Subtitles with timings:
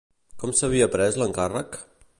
[0.43, 1.79] Com s'havia pres l'encàrrec?